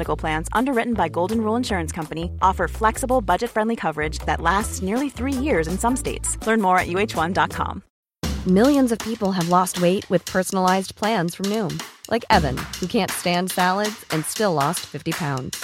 Medical 0.00 0.16
Plans, 0.16 0.48
underwritten 0.52 0.94
by 0.94 1.08
Golden 1.08 1.42
Rule 1.42 1.56
Insurance 1.56 1.92
Company, 1.92 2.30
offer 2.40 2.66
flexible, 2.68 3.20
budget 3.20 3.50
friendly 3.50 3.76
coverage 3.76 4.18
that 4.20 4.40
lasts 4.40 4.80
nearly 4.80 5.10
three 5.10 5.34
years 5.34 5.68
in 5.68 5.78
some 5.78 5.94
states. 5.94 6.38
Learn 6.46 6.62
more 6.62 6.78
at 6.78 6.88
uh1.com. 6.88 7.82
Millions 8.46 8.92
of 8.92 8.98
people 8.98 9.32
have 9.32 9.50
lost 9.50 9.82
weight 9.82 10.08
with 10.08 10.24
personalized 10.24 10.94
plans 10.94 11.34
from 11.34 11.46
Noom, 11.52 11.78
like 12.08 12.24
Evan, 12.30 12.56
who 12.80 12.86
can't 12.86 13.10
stand 13.10 13.50
salads 13.50 14.06
and 14.10 14.24
still 14.24 14.54
lost 14.54 14.80
50 14.86 15.12
pounds. 15.12 15.62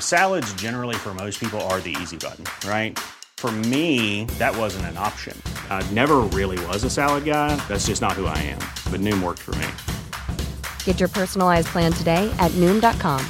Salads, 0.00 0.52
generally, 0.54 0.96
for 0.96 1.14
most 1.14 1.38
people, 1.38 1.60
are 1.70 1.80
the 1.80 1.96
easy 2.02 2.16
button, 2.16 2.46
right? 2.68 2.98
For 3.36 3.52
me, 3.70 4.24
that 4.40 4.56
wasn't 4.56 4.86
an 4.86 4.98
option. 4.98 5.40
I 5.70 5.88
never 5.94 6.16
really 6.34 6.58
was 6.66 6.82
a 6.82 6.90
salad 6.90 7.24
guy. 7.24 7.54
That's 7.68 7.86
just 7.86 8.02
not 8.02 8.14
who 8.14 8.26
I 8.26 8.38
am. 8.38 8.58
But 8.90 9.00
Noom 9.00 9.22
worked 9.22 9.42
for 9.42 9.54
me. 9.54 9.68
Get 10.84 10.98
your 10.98 11.10
personalized 11.10 11.68
plan 11.68 11.92
today 11.92 12.28
at 12.40 12.50
Noom.com. 12.52 13.20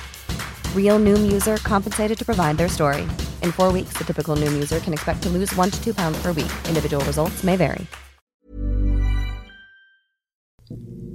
Real 0.75 0.99
Noom 0.99 1.31
user 1.31 1.59
compensated 1.59 2.19
to 2.19 2.25
provide 2.25 2.57
their 2.57 2.69
story. 2.69 3.07
In 3.43 3.53
four 3.53 3.73
weeks, 3.73 3.95
the 3.99 4.05
typical 4.05 4.35
Noom 4.37 4.55
user 4.55 4.81
can 4.81 4.93
expect 4.93 5.23
to 5.23 5.29
lose 5.29 5.55
one 5.57 5.71
to 5.71 5.85
two 5.85 5.95
pounds 5.95 6.19
per 6.23 6.33
week. 6.33 6.51
Individual 6.69 7.05
results 7.05 7.45
may 7.45 7.57
vary. 7.57 7.87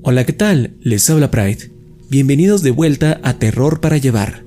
Hola, 0.04 0.26
¿qué 0.26 0.34
tal? 0.34 0.76
Les 0.82 1.10
habla 1.10 1.32
Pride. 1.32 1.72
Bienvenidos 2.10 2.62
de 2.62 2.72
vuelta 2.72 3.22
a 3.24 3.40
Terror 3.40 3.80
para 3.80 3.98
Llevar. 3.98 4.44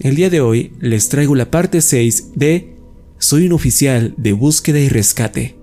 El 0.00 0.14
día 0.14 0.30
de 0.30 0.40
hoy 0.40 0.72
les 0.80 1.08
traigo 1.08 1.34
la 1.34 1.50
parte 1.50 1.80
6 1.80 2.32
de 2.36 2.76
Soy 3.18 3.46
un 3.46 3.52
oficial 3.52 4.14
de 4.16 4.32
búsqueda 4.32 4.78
y 4.78 4.88
rescate. 4.88 5.56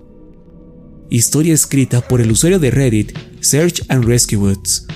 Historia 1.10 1.54
escrita 1.54 2.00
por 2.00 2.20
el 2.20 2.30
usuario 2.32 2.58
de 2.58 2.70
Reddit 2.70 3.16
Search 3.40 3.82
and 3.88 4.04
Rescue 4.04 4.36
Woods. 4.36 4.86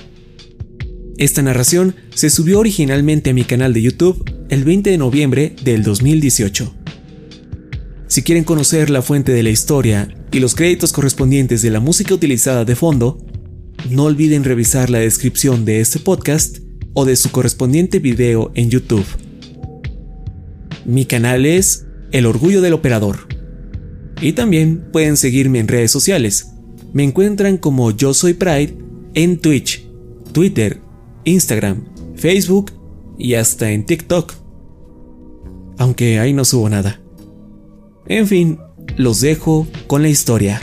Esta 1.17 1.41
narración 1.41 1.95
se 2.13 2.29
subió 2.29 2.59
originalmente 2.59 3.31
a 3.31 3.33
mi 3.33 3.43
canal 3.43 3.73
de 3.73 3.81
YouTube 3.81 4.23
el 4.49 4.63
20 4.63 4.91
de 4.91 4.97
noviembre 4.99 5.55
del 5.63 5.81
2018. 5.81 6.75
Si 8.05 8.21
quieren 8.21 8.43
conocer 8.43 8.91
la 8.91 9.01
fuente 9.01 9.31
de 9.31 9.41
la 9.41 9.49
historia 9.49 10.15
y 10.31 10.39
los 10.39 10.53
créditos 10.53 10.93
correspondientes 10.93 11.63
de 11.63 11.71
la 11.71 11.79
música 11.79 12.13
utilizada 12.13 12.65
de 12.65 12.75
fondo, 12.75 13.17
no 13.89 14.03
olviden 14.03 14.43
revisar 14.43 14.91
la 14.91 14.99
descripción 14.99 15.65
de 15.65 15.81
este 15.81 15.99
podcast 15.99 16.59
o 16.93 17.03
de 17.03 17.15
su 17.15 17.31
correspondiente 17.31 17.97
video 17.97 18.51
en 18.53 18.69
YouTube. 18.69 19.05
Mi 20.85 21.05
canal 21.05 21.47
es 21.47 21.87
El 22.11 22.27
Orgullo 22.27 22.61
del 22.61 22.73
Operador. 22.73 23.27
Y 24.21 24.33
también 24.33 24.89
pueden 24.91 25.17
seguirme 25.17 25.59
en 25.59 25.67
redes 25.67 25.89
sociales. 25.89 26.51
Me 26.93 27.03
encuentran 27.03 27.57
como 27.57 27.89
Yo 27.89 28.13
Soy 28.13 28.33
Pride 28.33 28.77
en 29.15 29.39
Twitch, 29.39 29.83
Twitter, 30.31 30.81
Instagram, 31.27 31.83
Facebook 32.15 32.71
y 33.17 33.33
hasta 33.33 33.71
en 33.71 33.85
TikTok. 33.85 34.33
Aunque 35.77 36.19
ahí 36.19 36.31
no 36.31 36.45
subo 36.45 36.69
nada. 36.69 37.01
En 38.07 38.27
fin, 38.27 38.59
los 38.95 39.19
dejo 39.19 39.67
con 39.87 40.01
la 40.01 40.07
historia. 40.07 40.61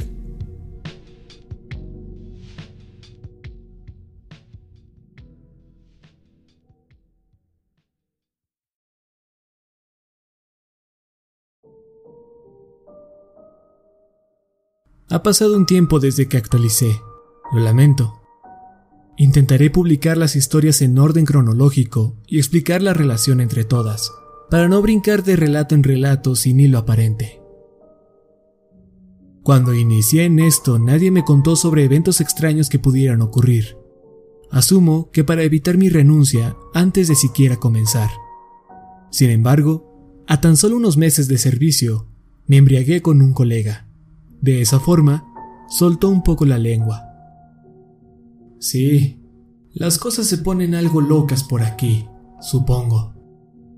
Ha 15.10 15.22
pasado 15.22 15.56
un 15.56 15.66
tiempo 15.66 16.00
desde 16.00 16.26
que 16.26 16.38
actualicé. 16.38 16.98
Lo 17.52 17.60
lamento. 17.60 18.23
Intentaré 19.16 19.70
publicar 19.70 20.16
las 20.16 20.34
historias 20.34 20.82
en 20.82 20.98
orden 20.98 21.24
cronológico 21.24 22.16
y 22.26 22.38
explicar 22.38 22.82
la 22.82 22.94
relación 22.94 23.40
entre 23.40 23.64
todas, 23.64 24.12
para 24.50 24.68
no 24.68 24.82
brincar 24.82 25.22
de 25.22 25.36
relato 25.36 25.74
en 25.74 25.84
relato 25.84 26.34
sin 26.34 26.58
hilo 26.58 26.78
aparente. 26.78 27.40
Cuando 29.44 29.74
inicié 29.74 30.24
en 30.24 30.40
esto 30.40 30.78
nadie 30.78 31.10
me 31.10 31.22
contó 31.22 31.54
sobre 31.54 31.84
eventos 31.84 32.20
extraños 32.20 32.68
que 32.68 32.78
pudieran 32.78 33.20
ocurrir. 33.20 33.76
Asumo 34.50 35.10
que 35.12 35.22
para 35.22 35.42
evitar 35.42 35.76
mi 35.76 35.88
renuncia 35.88 36.56
antes 36.72 37.08
de 37.08 37.14
siquiera 37.14 37.56
comenzar. 37.56 38.10
Sin 39.10 39.30
embargo, 39.30 40.24
a 40.26 40.40
tan 40.40 40.56
solo 40.56 40.76
unos 40.76 40.96
meses 40.96 41.28
de 41.28 41.38
servicio, 41.38 42.08
me 42.46 42.56
embriagué 42.56 43.02
con 43.02 43.22
un 43.22 43.32
colega. 43.32 43.86
De 44.40 44.60
esa 44.60 44.80
forma, 44.80 45.24
soltó 45.68 46.08
un 46.08 46.22
poco 46.22 46.46
la 46.46 46.58
lengua. 46.58 47.13
Sí, 48.64 49.20
las 49.74 49.98
cosas 49.98 50.26
se 50.26 50.38
ponen 50.38 50.74
algo 50.74 51.02
locas 51.02 51.44
por 51.44 51.60
aquí, 51.62 52.08
supongo. 52.40 53.12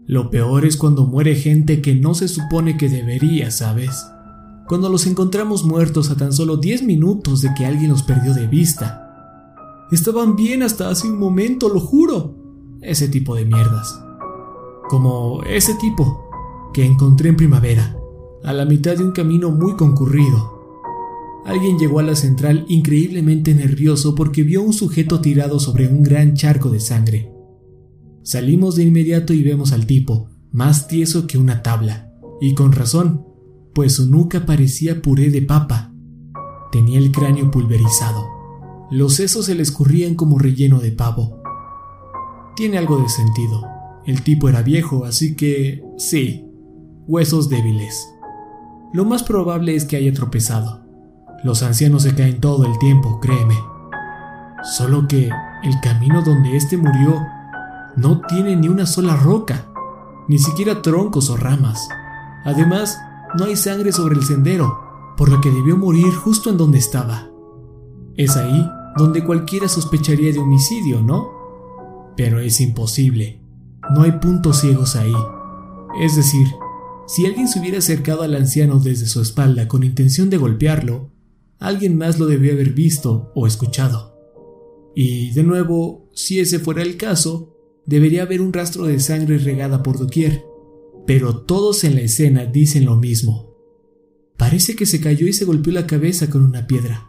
Lo 0.06 0.30
peor 0.30 0.64
es 0.64 0.76
cuando 0.76 1.08
muere 1.08 1.34
gente 1.34 1.82
que 1.82 1.96
no 1.96 2.14
se 2.14 2.28
supone 2.28 2.76
que 2.76 2.88
debería, 2.88 3.50
¿sabes? 3.50 4.06
Cuando 4.68 4.88
los 4.88 5.08
encontramos 5.08 5.64
muertos 5.64 6.12
a 6.12 6.16
tan 6.16 6.32
solo 6.32 6.58
10 6.58 6.84
minutos 6.84 7.42
de 7.42 7.52
que 7.52 7.66
alguien 7.66 7.90
los 7.90 8.04
perdió 8.04 8.32
de 8.32 8.46
vista. 8.46 9.88
Estaban 9.90 10.36
bien 10.36 10.62
hasta 10.62 10.88
hace 10.88 11.08
un 11.08 11.18
momento, 11.18 11.68
lo 11.68 11.80
juro. 11.80 12.36
Ese 12.80 13.08
tipo 13.08 13.34
de 13.34 13.44
mierdas. 13.44 14.00
Como 14.88 15.42
ese 15.42 15.74
tipo 15.74 16.30
que 16.72 16.84
encontré 16.84 17.30
en 17.30 17.36
primavera, 17.36 17.98
a 18.44 18.52
la 18.52 18.64
mitad 18.64 18.96
de 18.96 19.02
un 19.02 19.10
camino 19.10 19.50
muy 19.50 19.74
concurrido. 19.74 20.55
Alguien 21.46 21.78
llegó 21.78 22.00
a 22.00 22.02
la 22.02 22.16
central 22.16 22.66
increíblemente 22.68 23.54
nervioso 23.54 24.16
porque 24.16 24.42
vio 24.42 24.62
un 24.62 24.72
sujeto 24.72 25.20
tirado 25.20 25.60
sobre 25.60 25.86
un 25.86 26.02
gran 26.02 26.34
charco 26.34 26.70
de 26.70 26.80
sangre. 26.80 27.32
Salimos 28.24 28.74
de 28.74 28.82
inmediato 28.82 29.32
y 29.32 29.44
vemos 29.44 29.72
al 29.72 29.86
tipo, 29.86 30.28
más 30.50 30.88
tieso 30.88 31.28
que 31.28 31.38
una 31.38 31.62
tabla, 31.62 32.12
y 32.40 32.54
con 32.54 32.72
razón, 32.72 33.24
pues 33.74 33.94
su 33.94 34.10
nuca 34.10 34.44
parecía 34.44 35.00
puré 35.00 35.30
de 35.30 35.40
papa. 35.40 35.94
Tenía 36.72 36.98
el 36.98 37.12
cráneo 37.12 37.48
pulverizado. 37.52 38.26
Los 38.90 39.14
sesos 39.14 39.46
se 39.46 39.54
le 39.54 39.62
escurrían 39.62 40.16
como 40.16 40.40
relleno 40.40 40.80
de 40.80 40.90
pavo. 40.90 41.40
Tiene 42.56 42.76
algo 42.76 42.98
de 43.00 43.08
sentido. 43.08 43.62
El 44.04 44.22
tipo 44.22 44.48
era 44.48 44.62
viejo, 44.62 45.04
así 45.04 45.36
que... 45.36 45.84
sí, 45.96 46.44
huesos 47.06 47.48
débiles. 47.48 48.08
Lo 48.92 49.04
más 49.04 49.22
probable 49.22 49.76
es 49.76 49.84
que 49.84 49.94
haya 49.94 50.12
tropezado. 50.12 50.85
Los 51.44 51.62
ancianos 51.62 52.02
se 52.02 52.14
caen 52.14 52.40
todo 52.40 52.64
el 52.64 52.78
tiempo, 52.78 53.20
créeme. 53.20 53.56
Solo 54.62 55.06
que 55.06 55.30
el 55.62 55.80
camino 55.80 56.22
donde 56.22 56.56
éste 56.56 56.76
murió 56.76 57.20
no 57.96 58.20
tiene 58.22 58.56
ni 58.56 58.68
una 58.68 58.86
sola 58.86 59.16
roca, 59.16 59.66
ni 60.28 60.38
siquiera 60.38 60.82
troncos 60.82 61.30
o 61.30 61.36
ramas. 61.36 61.88
Además, 62.44 62.98
no 63.38 63.44
hay 63.44 63.56
sangre 63.56 63.92
sobre 63.92 64.16
el 64.16 64.24
sendero, 64.24 65.14
por 65.16 65.30
lo 65.30 65.40
que 65.40 65.50
debió 65.50 65.76
morir 65.76 66.12
justo 66.14 66.50
en 66.50 66.56
donde 66.56 66.78
estaba. 66.78 67.28
Es 68.16 68.36
ahí 68.36 68.68
donde 68.96 69.24
cualquiera 69.24 69.68
sospecharía 69.68 70.32
de 70.32 70.38
homicidio, 70.38 71.02
¿no? 71.02 71.30
Pero 72.16 72.40
es 72.40 72.60
imposible. 72.60 73.40
No 73.94 74.02
hay 74.02 74.12
puntos 74.12 74.60
ciegos 74.60 74.96
ahí. 74.96 75.14
Es 76.00 76.16
decir, 76.16 76.48
si 77.06 77.26
alguien 77.26 77.46
se 77.46 77.60
hubiera 77.60 77.78
acercado 77.78 78.22
al 78.22 78.34
anciano 78.34 78.78
desde 78.78 79.06
su 79.06 79.20
espalda 79.20 79.68
con 79.68 79.84
intención 79.84 80.28
de 80.30 80.38
golpearlo, 80.38 81.10
alguien 81.58 81.96
más 81.96 82.18
lo 82.18 82.26
debió 82.26 82.52
haber 82.52 82.72
visto 82.72 83.32
o 83.34 83.46
escuchado. 83.46 84.14
Y, 84.94 85.30
de 85.32 85.42
nuevo, 85.42 86.08
si 86.12 86.40
ese 86.40 86.58
fuera 86.58 86.82
el 86.82 86.96
caso, 86.96 87.54
debería 87.84 88.22
haber 88.22 88.40
un 88.40 88.52
rastro 88.52 88.86
de 88.86 88.98
sangre 89.00 89.38
regada 89.38 89.82
por 89.82 89.98
doquier. 89.98 90.44
Pero 91.06 91.42
todos 91.42 91.84
en 91.84 91.94
la 91.94 92.00
escena 92.02 92.46
dicen 92.46 92.84
lo 92.84 92.96
mismo. 92.96 93.54
Parece 94.36 94.74
que 94.74 94.86
se 94.86 95.00
cayó 95.00 95.26
y 95.26 95.32
se 95.32 95.44
golpeó 95.44 95.72
la 95.72 95.86
cabeza 95.86 96.28
con 96.28 96.42
una 96.42 96.66
piedra. 96.66 97.08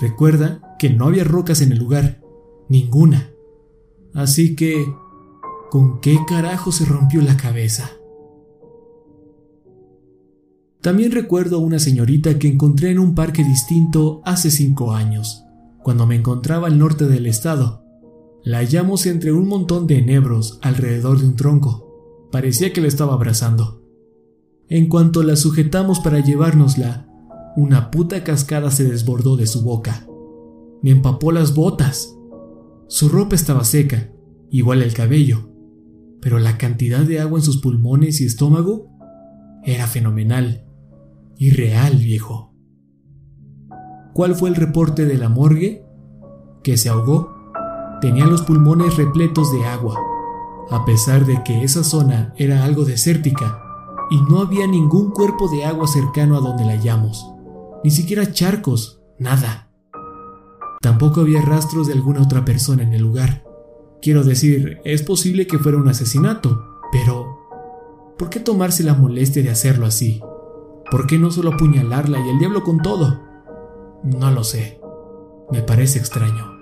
Recuerda 0.00 0.76
que 0.78 0.90
no 0.90 1.06
había 1.06 1.24
rocas 1.24 1.60
en 1.62 1.72
el 1.72 1.78
lugar, 1.78 2.22
ninguna. 2.68 3.30
Así 4.12 4.56
que, 4.56 4.84
¿con 5.70 6.00
qué 6.00 6.18
carajo 6.26 6.72
se 6.72 6.84
rompió 6.84 7.22
la 7.22 7.36
cabeza? 7.36 7.90
También 10.84 11.12
recuerdo 11.12 11.56
a 11.56 11.60
una 11.60 11.78
señorita 11.78 12.38
que 12.38 12.46
encontré 12.46 12.90
en 12.90 12.98
un 12.98 13.14
parque 13.14 13.42
distinto 13.42 14.20
hace 14.26 14.50
cinco 14.50 14.92
años, 14.92 15.46
cuando 15.82 16.06
me 16.06 16.14
encontraba 16.14 16.66
al 16.66 16.78
norte 16.78 17.06
del 17.06 17.24
estado. 17.24 17.86
La 18.42 18.58
hallamos 18.58 19.06
entre 19.06 19.32
un 19.32 19.48
montón 19.48 19.86
de 19.86 19.96
enebros 19.96 20.58
alrededor 20.60 21.20
de 21.20 21.28
un 21.28 21.36
tronco. 21.36 22.28
Parecía 22.30 22.74
que 22.74 22.82
la 22.82 22.88
estaba 22.88 23.14
abrazando. 23.14 23.82
En 24.68 24.90
cuanto 24.90 25.22
la 25.22 25.36
sujetamos 25.36 26.00
para 26.00 26.20
llevárnosla, 26.20 27.08
una 27.56 27.90
puta 27.90 28.22
cascada 28.22 28.70
se 28.70 28.84
desbordó 28.84 29.38
de 29.38 29.46
su 29.46 29.62
boca. 29.62 30.06
Me 30.82 30.90
empapó 30.90 31.32
las 31.32 31.54
botas. 31.54 32.14
Su 32.88 33.08
ropa 33.08 33.36
estaba 33.36 33.64
seca, 33.64 34.12
igual 34.50 34.82
el 34.82 34.92
cabello, 34.92 35.48
pero 36.20 36.38
la 36.38 36.58
cantidad 36.58 37.06
de 37.06 37.20
agua 37.20 37.38
en 37.38 37.44
sus 37.46 37.62
pulmones 37.62 38.20
y 38.20 38.26
estómago 38.26 38.90
era 39.64 39.86
fenomenal. 39.86 40.60
Irreal, 41.36 41.96
viejo. 41.96 42.54
¿Cuál 44.14 44.34
fue 44.36 44.48
el 44.48 44.54
reporte 44.54 45.04
de 45.04 45.18
la 45.18 45.28
morgue? 45.28 45.84
Que 46.62 46.76
se 46.76 46.88
ahogó. 46.88 47.34
Tenía 48.00 48.26
los 48.26 48.42
pulmones 48.42 48.96
repletos 48.96 49.52
de 49.52 49.64
agua, 49.64 49.98
a 50.70 50.84
pesar 50.84 51.26
de 51.26 51.42
que 51.42 51.64
esa 51.64 51.82
zona 51.82 52.32
era 52.36 52.64
algo 52.64 52.84
desértica 52.84 53.60
y 54.10 54.20
no 54.20 54.40
había 54.40 54.66
ningún 54.66 55.10
cuerpo 55.10 55.48
de 55.48 55.64
agua 55.64 55.86
cercano 55.88 56.36
a 56.36 56.40
donde 56.40 56.64
la 56.64 56.72
hallamos, 56.72 57.26
ni 57.82 57.90
siquiera 57.90 58.32
charcos, 58.32 59.02
nada. 59.18 59.70
Tampoco 60.80 61.22
había 61.22 61.40
rastros 61.40 61.86
de 61.86 61.94
alguna 61.94 62.22
otra 62.22 62.44
persona 62.44 62.82
en 62.82 62.92
el 62.92 63.02
lugar. 63.02 63.44
Quiero 64.02 64.22
decir, 64.22 64.78
es 64.84 65.02
posible 65.02 65.46
que 65.46 65.58
fuera 65.58 65.78
un 65.78 65.88
asesinato, 65.88 66.62
pero 66.92 67.38
¿por 68.18 68.28
qué 68.28 68.38
tomarse 68.38 68.82
la 68.84 68.94
molestia 68.94 69.42
de 69.42 69.50
hacerlo 69.50 69.86
así? 69.86 70.20
¿Por 70.90 71.06
qué 71.06 71.18
no 71.18 71.30
solo 71.30 71.54
apuñalarla 71.54 72.18
y 72.18 72.30
el 72.30 72.38
diablo 72.38 72.62
con 72.62 72.80
todo? 72.80 73.22
No 74.02 74.30
lo 74.30 74.44
sé. 74.44 74.80
Me 75.50 75.62
parece 75.62 75.98
extraño. 75.98 76.52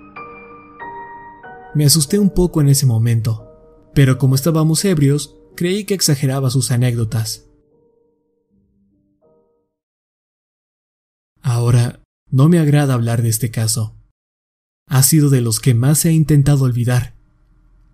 Me 1.75 1.85
asusté 1.85 2.19
un 2.19 2.29
poco 2.29 2.61
en 2.61 2.69
ese 2.69 2.85
momento, 2.85 3.47
pero 3.93 4.17
como 4.17 4.35
estábamos 4.35 4.85
ebrios, 4.85 5.35
creí 5.55 5.85
que 5.85 5.93
exageraba 5.93 6.49
sus 6.49 6.71
anécdotas. 6.71 7.49
Ahora, 11.41 12.01
no 12.29 12.49
me 12.49 12.59
agrada 12.59 12.93
hablar 12.93 13.21
de 13.21 13.29
este 13.29 13.51
caso. 13.51 13.95
Ha 14.87 15.03
sido 15.03 15.29
de 15.29 15.41
los 15.41 15.59
que 15.59 15.73
más 15.73 16.05
he 16.05 16.11
intentado 16.11 16.63
olvidar, 16.63 17.15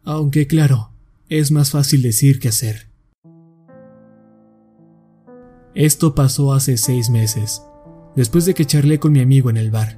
aunque 0.04 0.48
claro, 0.48 0.92
es 1.30 1.52
más 1.52 1.72
fácil 1.72 2.02
decir 2.02 2.40
que 2.40 2.50
hacer. 2.50 2.89
Esto 5.76 6.16
pasó 6.16 6.54
hace 6.54 6.78
seis 6.78 7.10
meses, 7.10 7.64
después 8.16 8.46
de 8.46 8.54
que 8.54 8.66
charlé 8.66 9.00
con 9.00 9.12
mi 9.12 9.22
amigo 9.22 9.50
en 9.50 9.58
el 9.58 9.72
bar, 9.72 9.98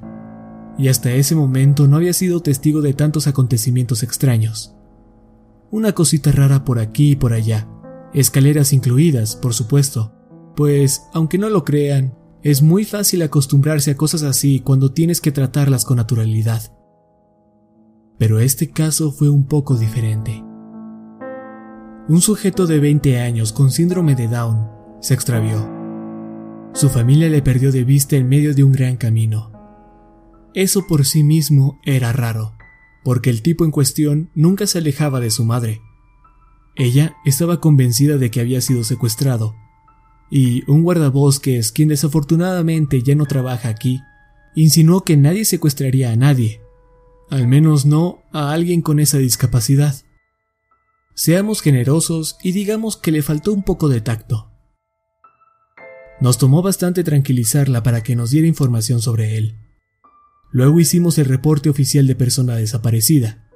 y 0.78 0.88
hasta 0.88 1.12
ese 1.12 1.34
momento 1.34 1.88
no 1.88 1.96
había 1.96 2.12
sido 2.12 2.40
testigo 2.40 2.82
de 2.82 2.94
tantos 2.94 3.26
acontecimientos 3.26 4.02
extraños 4.02 4.76
una 5.72 5.92
cosita 5.92 6.30
rara 6.32 6.64
por 6.64 6.78
aquí 6.78 7.12
y 7.12 7.16
por 7.16 7.32
allá, 7.32 7.66
escaleras 8.12 8.74
incluidas, 8.74 9.36
por 9.36 9.54
supuesto, 9.54 10.12
pues, 10.54 11.06
aunque 11.14 11.38
no 11.38 11.48
lo 11.48 11.64
crean, 11.64 12.14
es 12.42 12.60
muy 12.60 12.84
fácil 12.84 13.22
acostumbrarse 13.22 13.90
a 13.90 13.96
cosas 13.96 14.22
así 14.22 14.60
cuando 14.60 14.92
tienes 14.92 15.22
que 15.22 15.32
tratarlas 15.32 15.86
con 15.86 15.96
naturalidad. 15.96 16.76
Pero 18.18 18.38
este 18.38 18.70
caso 18.70 19.12
fue 19.12 19.30
un 19.30 19.46
poco 19.46 19.76
diferente. 19.76 20.44
Un 22.06 22.20
sujeto 22.20 22.66
de 22.66 22.78
20 22.78 23.18
años 23.20 23.54
con 23.54 23.70
síndrome 23.70 24.14
de 24.14 24.28
Down 24.28 24.68
se 25.02 25.14
extravió. 25.14 25.68
Su 26.72 26.88
familia 26.88 27.28
le 27.28 27.42
perdió 27.42 27.70
de 27.72 27.84
vista 27.84 28.16
en 28.16 28.28
medio 28.28 28.54
de 28.54 28.64
un 28.64 28.72
gran 28.72 28.96
camino. 28.96 29.52
Eso 30.54 30.86
por 30.86 31.04
sí 31.04 31.22
mismo 31.22 31.80
era 31.84 32.12
raro, 32.12 32.54
porque 33.04 33.28
el 33.28 33.42
tipo 33.42 33.64
en 33.64 33.72
cuestión 33.72 34.30
nunca 34.34 34.66
se 34.66 34.78
alejaba 34.78 35.20
de 35.20 35.30
su 35.30 35.44
madre. 35.44 35.82
Ella 36.76 37.16
estaba 37.24 37.60
convencida 37.60 38.16
de 38.16 38.30
que 38.30 38.40
había 38.40 38.60
sido 38.60 38.84
secuestrado, 38.84 39.56
y 40.30 40.62
un 40.70 40.82
guardabosques, 40.82 41.72
quien 41.72 41.90
desafortunadamente 41.90 43.02
ya 43.02 43.14
no 43.14 43.26
trabaja 43.26 43.68
aquí, 43.68 44.00
insinuó 44.54 45.02
que 45.02 45.16
nadie 45.16 45.44
secuestraría 45.44 46.12
a 46.12 46.16
nadie, 46.16 46.62
al 47.28 47.48
menos 47.48 47.84
no 47.84 48.22
a 48.32 48.52
alguien 48.52 48.82
con 48.82 49.00
esa 49.00 49.18
discapacidad. 49.18 49.94
Seamos 51.14 51.60
generosos 51.60 52.38
y 52.42 52.52
digamos 52.52 52.96
que 52.96 53.10
le 53.12 53.22
faltó 53.22 53.52
un 53.52 53.62
poco 53.62 53.88
de 53.88 54.00
tacto. 54.00 54.51
Nos 56.22 56.38
tomó 56.38 56.62
bastante 56.62 57.02
tranquilizarla 57.02 57.82
para 57.82 58.04
que 58.04 58.14
nos 58.14 58.30
diera 58.30 58.46
información 58.46 59.02
sobre 59.02 59.36
él. 59.36 59.56
Luego 60.52 60.78
hicimos 60.78 61.18
el 61.18 61.24
reporte 61.24 61.68
oficial 61.68 62.06
de 62.06 62.14
persona 62.14 62.54
desaparecida. 62.54 63.50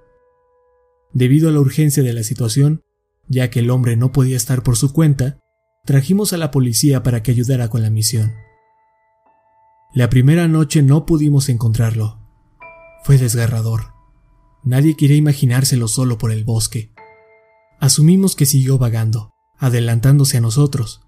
Debido 1.12 1.48
a 1.48 1.52
la 1.52 1.60
urgencia 1.60 2.02
de 2.02 2.12
la 2.12 2.24
situación, 2.24 2.82
ya 3.28 3.50
que 3.50 3.60
el 3.60 3.70
hombre 3.70 3.94
no 3.96 4.10
podía 4.10 4.36
estar 4.36 4.64
por 4.64 4.76
su 4.76 4.92
cuenta, 4.92 5.38
trajimos 5.84 6.32
a 6.32 6.38
la 6.38 6.50
policía 6.50 7.04
para 7.04 7.22
que 7.22 7.30
ayudara 7.30 7.68
con 7.68 7.82
la 7.82 7.90
misión. 7.90 8.34
La 9.94 10.10
primera 10.10 10.48
noche 10.48 10.82
no 10.82 11.06
pudimos 11.06 11.48
encontrarlo. 11.48 12.18
Fue 13.04 13.16
desgarrador. 13.16 13.92
Nadie 14.64 14.96
quería 14.96 15.16
imaginárselo 15.16 15.86
solo 15.86 16.18
por 16.18 16.32
el 16.32 16.42
bosque. 16.42 16.92
Asumimos 17.78 18.34
que 18.34 18.44
siguió 18.44 18.76
vagando, 18.76 19.30
adelantándose 19.56 20.38
a 20.38 20.40
nosotros. 20.40 21.05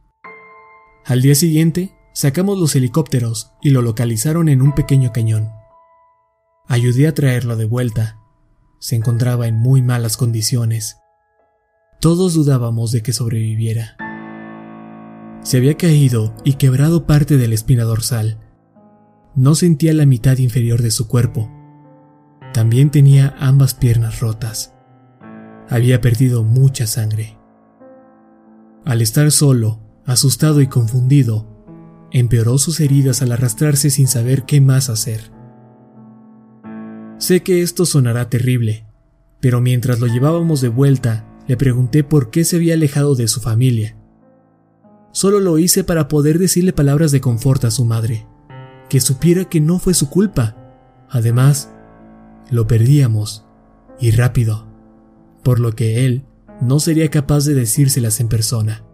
Al 1.08 1.22
día 1.22 1.34
siguiente, 1.34 1.96
sacamos 2.12 2.58
los 2.58 2.76
helicópteros 2.76 3.52
y 3.62 3.70
lo 3.70 3.80
localizaron 3.80 4.50
en 4.50 4.60
un 4.60 4.74
pequeño 4.74 5.10
cañón. 5.10 5.48
Ayudé 6.66 7.08
a 7.08 7.14
traerlo 7.14 7.56
de 7.56 7.64
vuelta. 7.64 8.18
Se 8.78 8.94
encontraba 8.94 9.48
en 9.48 9.56
muy 9.56 9.80
malas 9.80 10.18
condiciones. 10.18 10.98
Todos 11.98 12.34
dudábamos 12.34 12.92
de 12.92 13.02
que 13.02 13.14
sobreviviera. 13.14 13.96
Se 15.42 15.56
había 15.56 15.78
caído 15.78 16.34
y 16.44 16.54
quebrado 16.54 17.06
parte 17.06 17.38
de 17.38 17.48
la 17.48 17.54
espina 17.54 17.84
dorsal. 17.84 18.38
No 19.34 19.54
sentía 19.54 19.94
la 19.94 20.04
mitad 20.04 20.36
inferior 20.36 20.82
de 20.82 20.90
su 20.90 21.08
cuerpo. 21.08 21.50
También 22.52 22.90
tenía 22.90 23.34
ambas 23.38 23.72
piernas 23.72 24.20
rotas. 24.20 24.74
Había 25.70 26.02
perdido 26.02 26.44
mucha 26.44 26.86
sangre. 26.86 27.38
Al 28.84 29.00
estar 29.00 29.30
solo, 29.30 29.87
asustado 30.08 30.62
y 30.62 30.68
confundido, 30.68 31.46
empeoró 32.10 32.56
sus 32.56 32.80
heridas 32.80 33.20
al 33.20 33.30
arrastrarse 33.30 33.90
sin 33.90 34.08
saber 34.08 34.44
qué 34.44 34.58
más 34.60 34.88
hacer. 34.88 35.30
Sé 37.18 37.42
que 37.42 37.60
esto 37.60 37.84
sonará 37.84 38.30
terrible, 38.30 38.86
pero 39.38 39.60
mientras 39.60 40.00
lo 40.00 40.06
llevábamos 40.06 40.62
de 40.62 40.68
vuelta, 40.68 41.26
le 41.46 41.58
pregunté 41.58 42.04
por 42.04 42.30
qué 42.30 42.44
se 42.44 42.56
había 42.56 42.72
alejado 42.72 43.16
de 43.16 43.28
su 43.28 43.40
familia. 43.40 43.98
Solo 45.12 45.40
lo 45.40 45.58
hice 45.58 45.84
para 45.84 46.08
poder 46.08 46.38
decirle 46.38 46.72
palabras 46.72 47.12
de 47.12 47.20
confort 47.20 47.64
a 47.64 47.70
su 47.70 47.84
madre, 47.84 48.26
que 48.88 49.00
supiera 49.00 49.44
que 49.44 49.60
no 49.60 49.78
fue 49.78 49.92
su 49.92 50.08
culpa. 50.08 50.56
Además, 51.10 51.70
lo 52.50 52.66
perdíamos, 52.66 53.44
y 54.00 54.12
rápido, 54.12 54.68
por 55.42 55.60
lo 55.60 55.72
que 55.72 56.06
él 56.06 56.24
no 56.62 56.80
sería 56.80 57.10
capaz 57.10 57.44
de 57.44 57.52
decírselas 57.52 58.20
en 58.20 58.28
persona. 58.28 58.87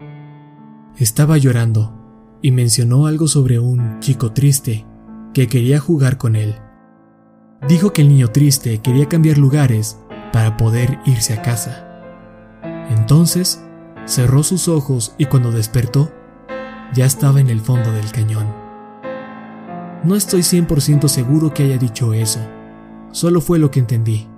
Estaba 0.96 1.38
llorando 1.38 1.92
y 2.40 2.52
mencionó 2.52 3.06
algo 3.08 3.26
sobre 3.26 3.58
un 3.58 3.98
chico 3.98 4.32
triste 4.32 4.86
que 5.32 5.48
quería 5.48 5.80
jugar 5.80 6.18
con 6.18 6.36
él. 6.36 6.54
Dijo 7.66 7.92
que 7.92 8.02
el 8.02 8.08
niño 8.08 8.28
triste 8.28 8.78
quería 8.78 9.08
cambiar 9.08 9.38
lugares 9.38 9.98
para 10.32 10.56
poder 10.56 11.00
irse 11.04 11.34
a 11.34 11.42
casa. 11.42 12.02
Entonces, 12.90 13.60
cerró 14.04 14.44
sus 14.44 14.68
ojos 14.68 15.16
y 15.18 15.26
cuando 15.26 15.50
despertó, 15.50 16.12
ya 16.94 17.06
estaba 17.06 17.40
en 17.40 17.50
el 17.50 17.60
fondo 17.60 17.90
del 17.90 18.12
cañón. 18.12 18.46
No 20.04 20.14
estoy 20.14 20.42
100% 20.42 21.08
seguro 21.08 21.52
que 21.52 21.64
haya 21.64 21.78
dicho 21.78 22.12
eso, 22.12 22.38
solo 23.10 23.40
fue 23.40 23.58
lo 23.58 23.72
que 23.72 23.80
entendí. 23.80 24.28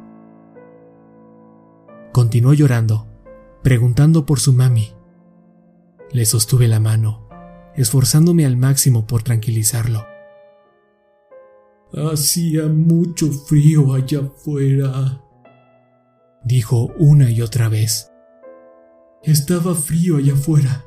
Continuó 2.12 2.54
llorando, 2.54 3.06
preguntando 3.62 4.25
por 4.25 4.40
su 4.40 4.54
mami. 4.54 4.96
Le 6.12 6.25
sostuve 6.25 6.68
la 6.68 6.80
mano, 6.80 7.28
esforzándome 7.75 8.46
al 8.46 8.56
máximo 8.56 9.06
por 9.06 9.22
tranquilizarlo. 9.22 10.06
Hacía 11.92 12.66
mucho 12.66 13.30
frío 13.30 13.94
allá 13.94 14.20
afuera, 14.20 15.22
dijo 16.44 16.92
una 16.98 17.30
y 17.30 17.42
otra 17.42 17.68
vez. 17.68 18.10
Estaba 19.22 19.75
frío 19.75 20.16
allá 20.16 20.34
afuera. 20.34 20.84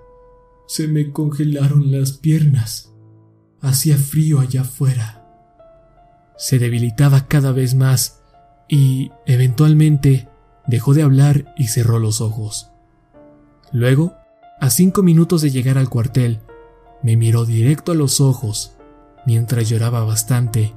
Se 0.67 0.87
me 0.87 1.11
congelaron 1.11 1.91
las 1.91 2.13
piernas. 2.13 2.93
Hacía 3.59 3.97
frío 3.97 4.39
allá 4.39 4.61
afuera. 4.61 5.25
Se 6.37 6.59
debilitaba 6.59 7.27
cada 7.27 7.51
vez 7.51 7.75
más 7.75 8.23
y, 8.69 9.11
eventualmente, 9.25 10.29
dejó 10.67 10.93
de 10.93 11.01
hablar 11.01 11.53
y 11.57 11.67
cerró 11.67 11.99
los 11.99 12.21
ojos. 12.21 12.71
Luego, 13.73 14.13
a 14.59 14.69
cinco 14.69 15.03
minutos 15.03 15.41
de 15.41 15.51
llegar 15.51 15.77
al 15.77 15.89
cuartel, 15.89 16.41
me 17.01 17.15
miró 17.15 17.45
directo 17.45 17.93
a 17.93 17.95
los 17.95 18.19
ojos 18.19 18.75
mientras 19.25 19.69
lloraba 19.69 20.03
bastante 20.03 20.73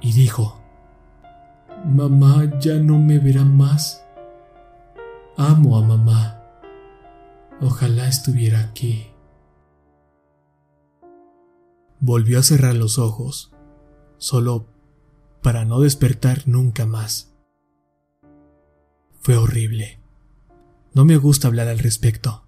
y 0.00 0.12
dijo, 0.12 0.60
Mamá 1.84 2.58
ya 2.58 2.74
no 2.74 2.98
me 2.98 3.18
verá 3.18 3.44
más. 3.44 4.04
Amo 5.36 5.78
a 5.78 5.82
mamá. 5.82 6.42
Ojalá 7.60 8.08
estuviera 8.08 8.60
aquí. 8.60 9.06
Volvió 12.00 12.40
a 12.40 12.42
cerrar 12.42 12.74
los 12.74 12.98
ojos, 12.98 13.52
solo 14.18 14.66
para 15.42 15.64
no 15.64 15.80
despertar 15.80 16.42
nunca 16.46 16.86
más. 16.86 17.32
Fue 19.20 19.36
horrible. 19.36 20.00
No 20.94 21.04
me 21.04 21.16
gusta 21.16 21.46
hablar 21.46 21.68
al 21.68 21.78
respecto. 21.78 22.47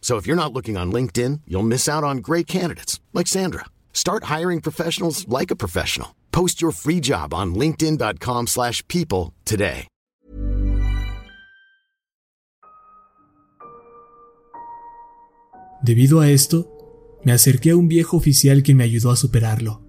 So 0.00 0.16
if 0.16 0.26
you're 0.26 0.34
not 0.34 0.52
looking 0.52 0.76
on 0.76 0.90
LinkedIn, 0.90 1.42
you'll 1.46 1.62
miss 1.74 1.88
out 1.88 2.02
on 2.02 2.18
great 2.18 2.48
candidates 2.48 2.98
like 3.12 3.28
Sandra. 3.28 3.66
Start 3.92 4.24
hiring 4.24 4.60
professionals 4.60 5.28
like 5.28 5.52
a 5.52 5.56
professional. 5.56 6.16
Post 6.32 6.60
your 6.60 6.72
free 6.72 7.00
job 7.00 7.32
on 7.32 7.54
linkedin.com/people 7.54 9.32
today. 9.44 9.86
Debido 15.82 16.20
a 16.20 16.28
esto, 16.28 16.70
me 17.24 17.32
acerqué 17.32 17.70
a 17.70 17.76
un 17.76 17.88
viejo 17.88 18.18
oficial 18.18 18.62
que 18.62 18.74
me 18.74 18.84
ayudó 18.84 19.10
a 19.10 19.16
superarlo. 19.16 19.80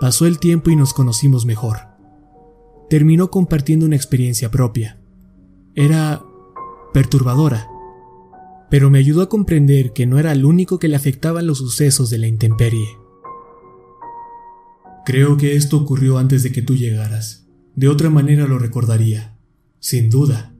Pasó 0.00 0.26
el 0.26 0.38
tiempo 0.38 0.70
y 0.70 0.76
nos 0.76 0.94
conocimos 0.94 1.44
mejor. 1.44 1.78
Terminó 2.88 3.30
compartiendo 3.30 3.86
una 3.86 3.96
experiencia 3.96 4.50
propia. 4.50 5.00
Era 5.74 6.22
perturbadora, 6.92 7.68
pero 8.70 8.90
me 8.90 8.98
ayudó 8.98 9.22
a 9.22 9.28
comprender 9.28 9.92
que 9.92 10.06
no 10.06 10.18
era 10.18 10.32
el 10.32 10.44
único 10.44 10.78
que 10.78 10.88
le 10.88 10.96
afectaban 10.96 11.46
los 11.46 11.58
sucesos 11.58 12.10
de 12.10 12.18
la 12.18 12.26
intemperie. 12.26 12.88
Creo 15.04 15.36
que 15.36 15.54
esto 15.54 15.76
ocurrió 15.76 16.18
antes 16.18 16.42
de 16.42 16.50
que 16.50 16.62
tú 16.62 16.74
llegaras. 16.74 17.46
De 17.76 17.88
otra 17.88 18.10
manera 18.10 18.46
lo 18.46 18.58
recordaría, 18.58 19.38
sin 19.78 20.10
duda. 20.10 20.54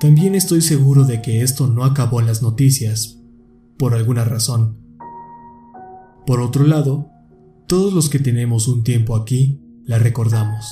También 0.00 0.34
estoy 0.34 0.60
seguro 0.60 1.04
de 1.04 1.22
que 1.22 1.42
esto 1.42 1.68
no 1.68 1.84
acabó 1.84 2.20
en 2.20 2.26
las 2.26 2.42
noticias, 2.42 3.20
por 3.78 3.94
alguna 3.94 4.24
razón. 4.24 4.78
Por 6.26 6.40
otro 6.40 6.64
lado, 6.64 7.10
todos 7.68 7.92
los 7.92 8.08
que 8.08 8.18
tenemos 8.18 8.68
un 8.68 8.82
tiempo 8.82 9.14
aquí 9.14 9.60
la 9.84 9.98
recordamos. 9.98 10.66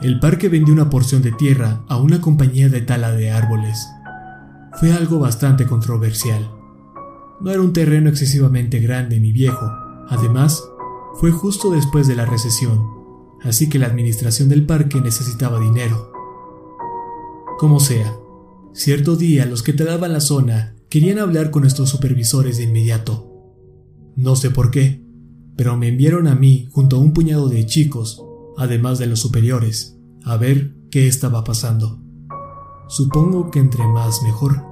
El 0.00 0.20
parque 0.20 0.48
vendió 0.48 0.74
una 0.74 0.90
porción 0.90 1.22
de 1.22 1.32
tierra 1.32 1.84
a 1.88 1.96
una 1.96 2.20
compañía 2.20 2.68
de 2.68 2.82
tala 2.82 3.12
de 3.12 3.30
árboles. 3.30 3.88
Fue 4.78 4.92
algo 4.92 5.18
bastante 5.18 5.66
controversial. 5.66 6.54
No 7.40 7.50
era 7.50 7.60
un 7.60 7.72
terreno 7.72 8.10
excesivamente 8.10 8.78
grande 8.78 9.18
ni 9.18 9.32
viejo. 9.32 9.66
Además, 10.08 10.62
fue 11.14 11.32
justo 11.32 11.72
después 11.72 12.06
de 12.06 12.14
la 12.14 12.26
recesión, 12.26 12.86
así 13.42 13.68
que 13.68 13.80
la 13.80 13.86
administración 13.86 14.48
del 14.48 14.66
parque 14.66 15.00
necesitaba 15.00 15.58
dinero. 15.58 16.12
Como 17.58 17.80
sea, 17.80 18.16
cierto 18.72 19.16
día 19.16 19.46
los 19.46 19.64
que 19.64 19.72
talaban 19.72 20.12
la 20.12 20.20
zona 20.20 20.76
querían 20.88 21.18
hablar 21.18 21.50
con 21.50 21.62
nuestros 21.62 21.88
supervisores 21.88 22.58
de 22.58 22.64
inmediato. 22.64 23.32
No 24.14 24.36
sé 24.36 24.50
por 24.50 24.70
qué, 24.70 25.04
pero 25.56 25.76
me 25.76 25.88
enviaron 25.88 26.28
a 26.28 26.36
mí 26.36 26.68
junto 26.70 26.96
a 26.96 27.00
un 27.00 27.12
puñado 27.12 27.48
de 27.48 27.66
chicos, 27.66 28.22
además 28.56 29.00
de 29.00 29.08
los 29.08 29.18
superiores, 29.18 29.98
a 30.24 30.36
ver 30.36 30.76
qué 30.92 31.08
estaba 31.08 31.42
pasando. 31.42 32.00
Supongo 32.86 33.50
que 33.50 33.58
entre 33.58 33.84
más 33.88 34.22
mejor. 34.22 34.67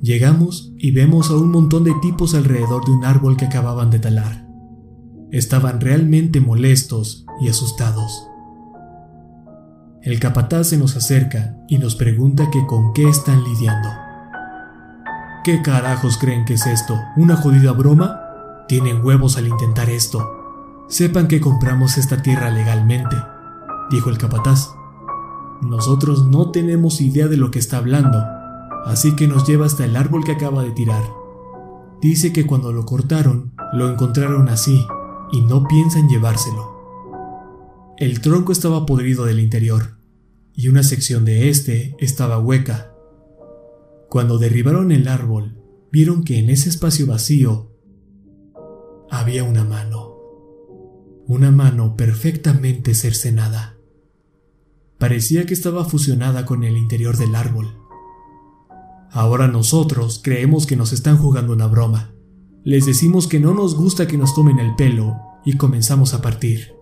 Llegamos 0.00 0.72
y 0.78 0.92
vemos 0.92 1.30
a 1.30 1.34
un 1.34 1.50
montón 1.50 1.82
de 1.82 1.92
tipos 2.00 2.34
alrededor 2.34 2.84
de 2.84 2.92
un 2.92 3.04
árbol 3.04 3.36
que 3.36 3.46
acababan 3.46 3.90
de 3.90 3.98
talar. 3.98 4.46
Estaban 5.32 5.80
realmente 5.80 6.40
molestos 6.40 7.26
y 7.40 7.48
asustados. 7.48 8.28
El 10.02 10.20
capataz 10.20 10.68
se 10.68 10.78
nos 10.78 10.96
acerca 10.96 11.56
y 11.68 11.78
nos 11.78 11.96
pregunta 11.96 12.48
que 12.50 12.64
con 12.66 12.92
qué 12.92 13.08
están 13.08 13.42
lidiando. 13.42 13.88
¿Qué 15.42 15.62
carajos 15.62 16.16
creen 16.16 16.44
que 16.44 16.54
es 16.54 16.66
esto? 16.66 16.96
¿Una 17.16 17.36
jodida 17.36 17.72
broma? 17.72 18.20
Tienen 18.68 19.04
huevos 19.04 19.36
al 19.36 19.48
intentar 19.48 19.90
esto. 19.90 20.24
Sepan 20.88 21.26
que 21.26 21.40
compramos 21.40 21.98
esta 21.98 22.22
tierra 22.22 22.50
legalmente, 22.50 23.16
dijo 23.90 24.10
el 24.10 24.18
capataz. 24.18 24.70
Nosotros 25.60 26.26
no 26.26 26.52
tenemos 26.52 27.00
idea 27.00 27.26
de 27.26 27.36
lo 27.36 27.50
que 27.50 27.58
está 27.58 27.78
hablando, 27.78 28.22
así 28.88 29.14
que 29.14 29.28
nos 29.28 29.46
lleva 29.46 29.66
hasta 29.66 29.84
el 29.84 29.96
árbol 29.96 30.24
que 30.24 30.32
acaba 30.32 30.62
de 30.62 30.72
tirar. 30.72 31.04
Dice 32.00 32.32
que 32.32 32.46
cuando 32.46 32.72
lo 32.72 32.86
cortaron, 32.86 33.52
lo 33.72 33.88
encontraron 33.88 34.48
así, 34.48 34.86
y 35.30 35.42
no 35.42 35.64
piensan 35.64 36.08
llevárselo. 36.08 37.94
El 37.98 38.20
tronco 38.20 38.52
estaba 38.52 38.86
podrido 38.86 39.24
del 39.24 39.40
interior, 39.40 39.98
y 40.54 40.68
una 40.68 40.82
sección 40.82 41.24
de 41.24 41.48
este 41.48 41.96
estaba 41.98 42.38
hueca. 42.38 42.94
Cuando 44.08 44.38
derribaron 44.38 44.90
el 44.90 45.06
árbol, 45.06 45.60
vieron 45.92 46.24
que 46.24 46.38
en 46.38 46.48
ese 46.48 46.68
espacio 46.68 47.06
vacío 47.06 47.72
había 49.10 49.44
una 49.44 49.64
mano. 49.64 50.16
Una 51.26 51.50
mano 51.50 51.94
perfectamente 51.96 52.94
cercenada. 52.94 53.76
Parecía 54.98 55.44
que 55.44 55.54
estaba 55.54 55.84
fusionada 55.84 56.46
con 56.46 56.64
el 56.64 56.76
interior 56.76 57.16
del 57.18 57.34
árbol. 57.34 57.77
Ahora 59.10 59.48
nosotros 59.48 60.20
creemos 60.22 60.66
que 60.66 60.76
nos 60.76 60.92
están 60.92 61.16
jugando 61.16 61.52
una 61.52 61.66
broma. 61.66 62.14
Les 62.64 62.84
decimos 62.84 63.26
que 63.26 63.40
no 63.40 63.54
nos 63.54 63.74
gusta 63.74 64.06
que 64.06 64.18
nos 64.18 64.34
tomen 64.34 64.58
el 64.58 64.74
pelo 64.74 65.16
y 65.44 65.56
comenzamos 65.56 66.12
a 66.12 66.20
partir. 66.20 66.72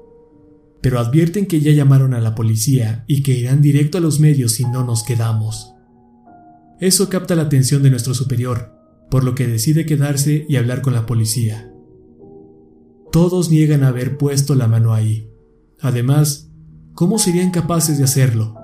Pero 0.80 0.99
advierten 0.99 1.47
que 1.47 1.61
ya 1.61 1.73
llamaron 1.73 2.14
a 2.14 2.21
la 2.21 2.35
policía 2.35 3.04
y 3.06 3.23
que 3.23 3.38
irán 3.38 3.62
directo 3.62 3.99
a 3.99 4.00
los 4.00 4.18
medios 4.18 4.52
si 4.52 4.64
no 4.64 4.85
nos 4.85 5.04
quedamos. 5.04 5.73
Eso 6.80 7.09
capta 7.09 7.35
la 7.35 7.42
atención 7.42 7.83
de 7.83 7.90
nuestro 7.90 8.14
superior, 8.14 8.75
por 9.11 9.25
lo 9.25 9.35
que 9.35 9.47
decide 9.47 9.87
quedarse 9.87 10.45
y 10.49 10.56
hablar 10.56 10.83
con 10.83 10.95
la 10.95 11.06
policía. 11.06 11.73
Todos 13.12 13.50
niegan 13.50 13.85
haber 13.85 14.18
puesto 14.18 14.54
la 14.54 14.66
mano 14.68 14.92
ahí. 14.92 15.30
Además, 15.80 16.50
¿cómo 16.92 17.18
serían 17.18 17.50
capaces 17.50 17.99
de 17.99 18.04
hacerlo? 18.04 18.56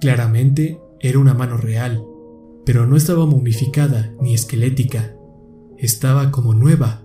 Claramente 0.00 0.80
era 1.00 1.18
una 1.18 1.34
mano 1.34 1.56
real, 1.56 2.04
pero 2.68 2.86
no 2.86 2.96
estaba 2.96 3.24
momificada 3.24 4.12
ni 4.20 4.34
esquelética. 4.34 5.14
Estaba 5.78 6.30
como 6.30 6.52
nueva, 6.52 7.02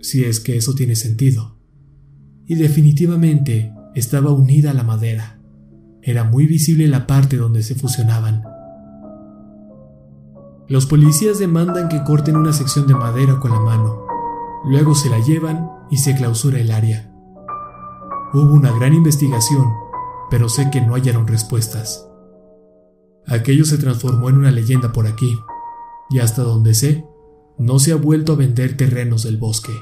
si 0.00 0.22
es 0.22 0.38
que 0.38 0.56
eso 0.56 0.76
tiene 0.76 0.94
sentido. 0.94 1.58
Y 2.46 2.54
definitivamente 2.54 3.74
estaba 3.96 4.30
unida 4.30 4.70
a 4.70 4.74
la 4.74 4.84
madera. 4.84 5.40
Era 6.00 6.22
muy 6.22 6.46
visible 6.46 6.86
la 6.86 7.08
parte 7.08 7.36
donde 7.36 7.64
se 7.64 7.74
fusionaban. 7.74 8.44
Los 10.68 10.86
policías 10.86 11.40
demandan 11.40 11.88
que 11.88 12.04
corten 12.04 12.36
una 12.36 12.52
sección 12.52 12.86
de 12.86 12.94
madera 12.94 13.40
con 13.40 13.50
la 13.50 13.58
mano. 13.58 14.06
Luego 14.64 14.94
se 14.94 15.10
la 15.10 15.18
llevan 15.18 15.70
y 15.90 15.96
se 15.96 16.14
clausura 16.14 16.60
el 16.60 16.70
área. 16.70 17.12
Hubo 18.32 18.52
una 18.52 18.70
gran 18.70 18.94
investigación, 18.94 19.66
pero 20.30 20.48
sé 20.48 20.70
que 20.70 20.80
no 20.80 20.94
hallaron 20.94 21.26
respuestas. 21.26 22.08
Aquello 23.26 23.64
se 23.64 23.78
transformó 23.78 24.28
en 24.28 24.36
una 24.36 24.50
leyenda 24.50 24.92
por 24.92 25.06
aquí, 25.06 25.38
y 26.10 26.18
hasta 26.18 26.42
donde 26.42 26.74
sé, 26.74 27.04
no 27.58 27.78
se 27.78 27.92
ha 27.92 27.96
vuelto 27.96 28.32
a 28.32 28.36
vender 28.36 28.76
terrenos 28.76 29.22
del 29.22 29.38
bosque. 29.38 29.72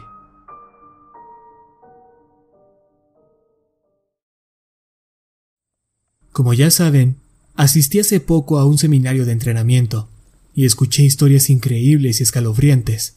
Como 6.33 6.55
ya 6.55 6.71
saben, 6.71 7.17
asistí 7.55 8.01
hace 8.01 8.21
poco 8.21 8.59
a 8.59 8.65
un 8.65 8.79
seminario 8.79 9.27
de 9.27 9.33
entrenamiento 9.33 10.09
y 10.55 10.65
escuché 10.65 11.03
historias 11.03 11.51
increíbles 11.51 12.21
y 12.21 12.23
escalofriantes. 12.23 13.17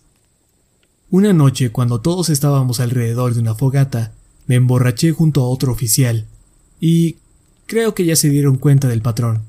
Una 1.12 1.32
noche, 1.32 1.70
cuando 1.72 2.02
todos 2.02 2.30
estábamos 2.30 2.80
alrededor 2.80 3.34
de 3.34 3.40
una 3.40 3.56
fogata, 3.56 4.14
me 4.48 4.56
emborraché 4.56 5.12
junto 5.12 5.42
a 5.42 5.48
otro 5.48 5.72
oficial 5.72 6.26
y 6.82 7.18
creo 7.68 7.96
que 7.96 8.06
ya 8.06 8.16
se 8.18 8.30
dieron 8.30 8.58
cuenta 8.58 8.88
del 8.90 9.02
patrón. 9.02 9.44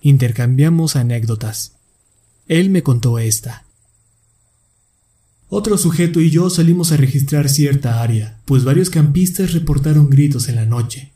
Intercambiamos 0.00 0.96
anécdotas. 0.96 1.72
Él 2.46 2.70
me 2.70 2.82
contó 2.82 3.18
esta. 3.18 3.64
Otro 5.48 5.78
sujeto 5.78 6.20
y 6.20 6.30
yo 6.30 6.50
salimos 6.50 6.92
a 6.92 6.96
registrar 6.96 7.48
cierta 7.48 8.02
área, 8.02 8.40
pues 8.44 8.64
varios 8.64 8.90
campistas 8.90 9.52
reportaron 9.52 10.10
gritos 10.10 10.48
en 10.48 10.56
la 10.56 10.66
noche. 10.66 11.12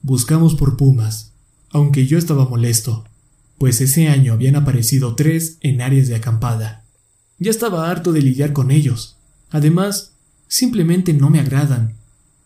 Buscamos 0.00 0.54
por 0.54 0.76
pumas, 0.76 1.32
aunque 1.70 2.06
yo 2.06 2.18
estaba 2.18 2.48
molesto, 2.48 3.04
pues 3.58 3.80
ese 3.80 4.08
año 4.08 4.32
habían 4.32 4.56
aparecido 4.56 5.14
tres 5.16 5.58
en 5.60 5.82
áreas 5.82 6.08
de 6.08 6.16
acampada. 6.16 6.84
Ya 7.38 7.50
estaba 7.50 7.90
harto 7.90 8.12
de 8.12 8.22
lidiar 8.22 8.52
con 8.52 8.70
ellos. 8.70 9.16
Además, 9.50 10.12
simplemente 10.48 11.12
no 11.12 11.30
me 11.30 11.40
agradan. 11.40 11.94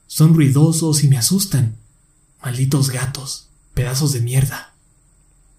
Son 0.07 0.35
ruidosos 0.35 1.05
y 1.05 1.09
me 1.09 1.19
asustan. 1.19 1.77
Malditos 2.43 2.91
gatos, 2.91 3.49
pedazos 3.75 4.13
de 4.13 4.21
mierda. 4.21 4.72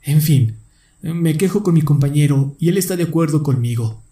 En 0.04 0.22
fin, 0.22 0.58
me 1.02 1.38
quejo 1.38 1.64
con 1.64 1.74
mi 1.74 1.82
compañero 1.82 2.56
y 2.60 2.70
él 2.70 2.78
está 2.78 2.96
de 2.96 3.04
acuerdo 3.04 3.42
conmigo. 3.42 4.04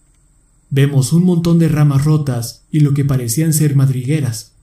Vemos 0.70 1.12
un 1.12 1.26
montón 1.26 1.60
de 1.60 1.68
ramas 1.68 2.06
rotas 2.06 2.64
y 2.72 2.80
lo 2.80 2.94
que 2.94 3.06
parecían 3.06 3.54
ser 3.54 3.76
madrigueras, 3.76 4.54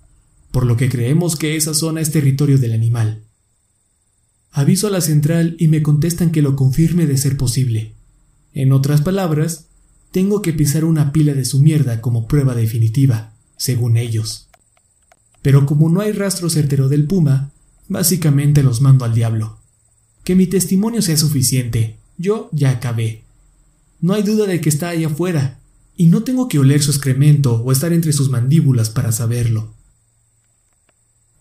por 0.50 0.64
lo 0.64 0.76
que 0.76 0.88
creemos 0.88 1.36
que 1.36 1.56
esa 1.56 1.74
zona 1.74 2.00
es 2.00 2.10
territorio 2.10 2.58
del 2.58 2.72
animal. 2.72 3.22
Aviso 4.50 4.86
a 4.86 4.90
la 4.90 5.02
central 5.02 5.54
y 5.58 5.68
me 5.68 5.82
contestan 5.82 6.30
que 6.30 6.40
lo 6.40 6.56
confirme 6.56 7.06
de 7.06 7.18
ser 7.18 7.36
posible. 7.36 7.94
En 8.54 8.72
otras 8.72 9.02
palabras, 9.02 9.66
tengo 10.10 10.40
que 10.40 10.54
pisar 10.54 10.84
una 10.84 11.12
pila 11.12 11.34
de 11.34 11.44
su 11.44 11.60
mierda 11.60 12.00
como 12.00 12.26
prueba 12.26 12.54
definitiva, 12.54 13.34
según 13.58 13.98
ellos. 13.98 14.48
Pero 15.42 15.66
como 15.66 15.90
no 15.90 16.00
hay 16.00 16.12
rastro 16.12 16.48
certero 16.48 16.88
del 16.88 17.06
puma, 17.06 17.52
básicamente 17.86 18.62
los 18.62 18.80
mando 18.80 19.04
al 19.04 19.14
diablo. 19.14 19.58
Que 20.24 20.34
mi 20.34 20.46
testimonio 20.46 21.02
sea 21.02 21.16
suficiente, 21.16 21.96
yo 22.16 22.48
ya 22.52 22.70
acabé. 22.70 23.22
No 24.00 24.14
hay 24.14 24.22
duda 24.22 24.46
de 24.46 24.60
que 24.60 24.68
está 24.68 24.90
ahí 24.90 25.04
afuera, 25.04 25.58
y 25.96 26.06
no 26.06 26.22
tengo 26.22 26.48
que 26.48 26.58
oler 26.58 26.82
su 26.82 26.90
excremento 26.90 27.62
o 27.62 27.72
estar 27.72 27.92
entre 27.92 28.12
sus 28.12 28.30
mandíbulas 28.30 28.90
para 28.90 29.10
saberlo. 29.10 29.74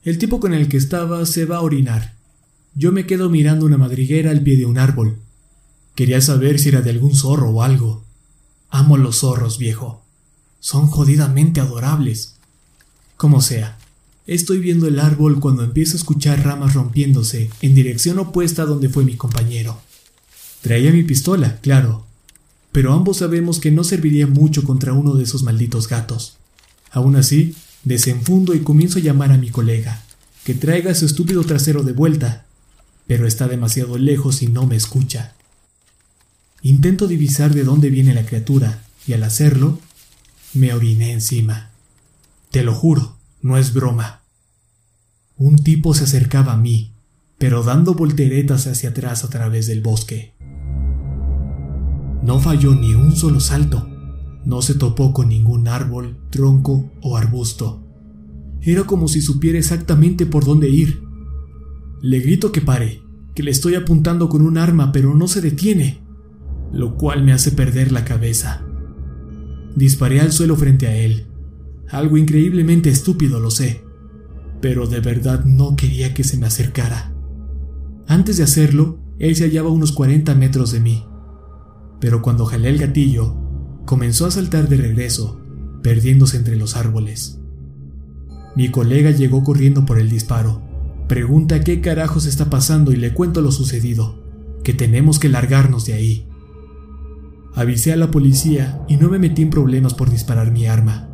El 0.03 0.17
tipo 0.17 0.39
con 0.39 0.53
el 0.53 0.67
que 0.67 0.77
estaba 0.77 1.25
se 1.25 1.45
va 1.45 1.57
a 1.57 1.61
orinar. 1.61 2.15
Yo 2.73 2.91
me 2.91 3.05
quedo 3.05 3.29
mirando 3.29 3.65
una 3.65 3.77
madriguera 3.77 4.31
al 4.31 4.41
pie 4.41 4.57
de 4.57 4.65
un 4.65 4.77
árbol. 4.77 5.17
Quería 5.95 6.21
saber 6.21 6.59
si 6.59 6.69
era 6.69 6.81
de 6.81 6.91
algún 6.91 7.15
zorro 7.15 7.49
o 7.49 7.61
algo. 7.61 8.03
Amo 8.69 8.97
los 8.97 9.17
zorros, 9.17 9.57
viejo. 9.57 10.03
Son 10.59 10.87
jodidamente 10.87 11.59
adorables. 11.59 12.35
Como 13.15 13.41
sea, 13.41 13.77
estoy 14.27 14.59
viendo 14.59 14.87
el 14.87 14.99
árbol 14.99 15.39
cuando 15.39 15.63
empiezo 15.63 15.93
a 15.93 15.99
escuchar 15.99 16.43
ramas 16.43 16.73
rompiéndose 16.73 17.49
en 17.61 17.73
dirección 17.73 18.19
opuesta 18.19 18.63
a 18.63 18.65
donde 18.65 18.89
fue 18.89 19.05
mi 19.05 19.15
compañero. 19.15 19.81
Traía 20.61 20.91
mi 20.91 21.03
pistola, 21.03 21.59
claro, 21.61 22.05
pero 22.71 22.93
ambos 22.93 23.17
sabemos 23.17 23.59
que 23.59 23.71
no 23.71 23.83
serviría 23.83 24.27
mucho 24.27 24.63
contra 24.63 24.93
uno 24.93 25.15
de 25.15 25.23
esos 25.23 25.43
malditos 25.43 25.87
gatos. 25.87 26.37
Aún 26.91 27.15
así, 27.15 27.55
desenfundo 27.83 28.53
y 28.53 28.59
comienzo 28.59 28.99
a 28.99 29.01
llamar 29.01 29.31
a 29.31 29.37
mi 29.37 29.49
colega, 29.49 30.03
que 30.43 30.53
traiga 30.53 30.93
su 30.93 31.05
estúpido 31.05 31.43
trasero 31.43 31.83
de 31.83 31.93
vuelta, 31.93 32.45
pero 33.07 33.25
está 33.25 33.47
demasiado 33.47 33.97
lejos 33.97 34.41
y 34.41 34.47
no 34.47 34.67
me 34.67 34.75
escucha. 34.75 35.33
Intento 36.61 37.07
divisar 37.07 37.53
de 37.53 37.63
dónde 37.63 37.89
viene 37.89 38.13
la 38.13 38.25
criatura, 38.25 38.83
y 39.07 39.13
al 39.13 39.23
hacerlo, 39.23 39.79
me 40.53 40.73
oriné 40.73 41.13
encima. 41.13 41.69
Te 42.51 42.63
lo 42.63 42.73
juro, 42.73 43.15
no 43.41 43.57
es 43.57 43.73
broma. 43.73 44.21
Un 45.37 45.57
tipo 45.57 45.93
se 45.93 46.03
acercaba 46.03 46.53
a 46.53 46.57
mí, 46.57 46.95
pero 47.37 47.63
dando 47.63 47.93
volteretas 47.93 48.67
hacia 48.67 48.89
atrás 48.89 49.23
a 49.23 49.29
través 49.29 49.67
del 49.67 49.81
bosque. 49.81 50.33
No 52.23 52.39
falló 52.39 52.75
ni 52.75 52.95
un 52.95 53.15
solo 53.15 53.39
salto. 53.39 53.87
No 54.45 54.61
se 54.61 54.73
topó 54.73 55.13
con 55.13 55.29
ningún 55.29 55.67
árbol, 55.67 56.17
tronco 56.29 56.91
o 57.01 57.17
arbusto. 57.17 57.83
Era 58.61 58.83
como 58.83 59.07
si 59.07 59.21
supiera 59.21 59.59
exactamente 59.59 60.25
por 60.25 60.45
dónde 60.45 60.69
ir. 60.69 61.01
Le 62.01 62.19
grito 62.19 62.51
que 62.51 62.61
pare, 62.61 63.01
que 63.35 63.43
le 63.43 63.51
estoy 63.51 63.75
apuntando 63.75 64.29
con 64.29 64.41
un 64.41 64.57
arma, 64.57 64.91
pero 64.91 65.13
no 65.15 65.27
se 65.27 65.41
detiene 65.41 66.07
lo 66.71 66.95
cual 66.95 67.23
me 67.23 67.33
hace 67.33 67.51
perder 67.51 67.91
la 67.91 68.05
cabeza. 68.05 68.65
Disparé 69.75 70.19
al 70.19 70.31
suelo 70.31 70.55
frente 70.55 70.87
a 70.87 70.95
él. 70.95 71.27
Algo 71.89 72.17
increíblemente 72.17 72.89
estúpido, 72.89 73.39
lo 73.39 73.51
sé, 73.51 73.81
pero 74.61 74.87
de 74.87 74.99
verdad 74.99 75.45
no 75.45 75.75
quería 75.75 76.13
que 76.13 76.23
se 76.23 76.37
me 76.37 76.47
acercara. 76.47 77.13
Antes 78.07 78.37
de 78.37 78.43
hacerlo, 78.43 78.99
él 79.19 79.35
se 79.35 79.45
hallaba 79.45 79.69
a 79.69 79.73
unos 79.73 79.91
40 79.91 80.33
metros 80.35 80.71
de 80.71 80.79
mí, 80.79 81.05
pero 81.99 82.21
cuando 82.21 82.45
jalé 82.45 82.69
el 82.69 82.77
gatillo, 82.77 83.35
comenzó 83.85 84.25
a 84.25 84.31
saltar 84.31 84.69
de 84.69 84.77
regreso, 84.77 85.41
perdiéndose 85.81 86.37
entre 86.37 86.55
los 86.55 86.75
árboles. 86.75 87.39
Mi 88.55 88.69
colega 88.69 89.11
llegó 89.11 89.43
corriendo 89.43 89.85
por 89.85 89.99
el 89.99 90.09
disparo. 90.09 90.61
Pregunta 91.07 91.63
qué 91.63 91.81
carajos 91.81 92.25
está 92.25 92.49
pasando 92.49 92.91
y 92.91 92.95
le 92.95 93.13
cuento 93.13 93.41
lo 93.41 93.51
sucedido, 93.51 94.23
que 94.63 94.73
tenemos 94.73 95.19
que 95.19 95.29
largarnos 95.29 95.85
de 95.85 95.93
ahí. 95.93 96.27
Avisé 97.55 97.93
a 97.93 97.95
la 97.95 98.11
policía 98.11 98.83
y 98.87 98.97
no 98.97 99.09
me 99.09 99.19
metí 99.19 99.41
en 99.41 99.49
problemas 99.49 99.93
por 99.93 100.09
disparar 100.09 100.51
mi 100.51 100.67
arma. 100.67 101.09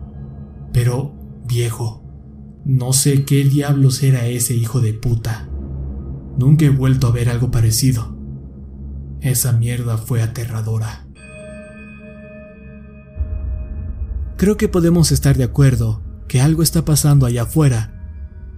Pero, 0.74 1.14
viejo, 1.48 2.03
no 2.65 2.93
sé 2.93 3.26
qué 3.26 3.43
diablos 3.43 4.04
era 4.04 4.28
ese 4.28 4.56
hijo 4.56 4.80
de 4.80 4.93
puta. 4.93 5.49
Nunca 6.38 6.65
he 6.65 6.69
vuelto 6.69 7.08
a 7.08 7.12
ver 7.12 7.30
algo 7.30 7.52
parecido. 7.52 8.17
Esa 9.19 9.52
mierda 9.52 9.97
fue 9.97 10.21
aterradora. 10.21 11.06
Creo 14.38 14.58
que 14.58 14.67
podemos 14.67 15.12
estar 15.12 15.38
de 15.38 15.43
acuerdo 15.43 16.04
que 16.28 16.41
algo 16.41 16.63
está 16.63 16.86
pasando 16.86 17.26
allá 17.26 17.43
afuera, 17.43 17.93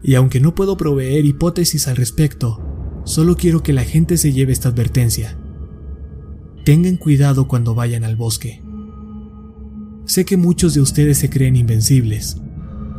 y 0.01 0.15
aunque 0.15 0.39
no 0.39 0.55
puedo 0.55 0.77
proveer 0.77 1.25
hipótesis 1.25 1.87
al 1.87 1.95
respecto, 1.95 3.01
solo 3.05 3.35
quiero 3.35 3.63
que 3.63 3.73
la 3.73 3.83
gente 3.83 4.17
se 4.17 4.31
lleve 4.31 4.53
esta 4.53 4.69
advertencia. 4.69 5.37
Tengan 6.63 6.97
cuidado 6.97 7.47
cuando 7.47 7.75
vayan 7.75 8.03
al 8.03 8.15
bosque. 8.15 8.63
Sé 10.05 10.25
que 10.25 10.37
muchos 10.37 10.75
de 10.75 10.81
ustedes 10.81 11.17
se 11.17 11.29
creen 11.29 11.55
invencibles. 11.55 12.37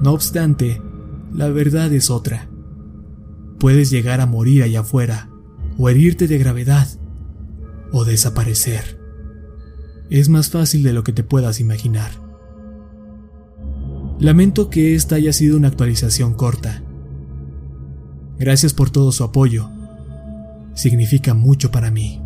No 0.00 0.12
obstante, 0.12 0.80
la 1.36 1.50
verdad 1.50 1.92
es 1.92 2.10
otra. 2.10 2.48
Puedes 3.58 3.90
llegar 3.90 4.22
a 4.22 4.26
morir 4.26 4.62
allá 4.62 4.80
afuera, 4.80 5.28
o 5.76 5.90
herirte 5.90 6.26
de 6.28 6.38
gravedad, 6.38 6.88
o 7.92 8.06
desaparecer. 8.06 8.98
Es 10.08 10.30
más 10.30 10.48
fácil 10.48 10.82
de 10.82 10.94
lo 10.94 11.04
que 11.04 11.12
te 11.12 11.22
puedas 11.22 11.60
imaginar. 11.60 12.10
Lamento 14.18 14.70
que 14.70 14.94
esta 14.94 15.16
haya 15.16 15.34
sido 15.34 15.58
una 15.58 15.68
actualización 15.68 16.32
corta. 16.32 16.82
Gracias 18.38 18.72
por 18.72 18.88
todo 18.88 19.12
su 19.12 19.22
apoyo. 19.22 19.68
Significa 20.74 21.34
mucho 21.34 21.70
para 21.70 21.90
mí. 21.90 22.25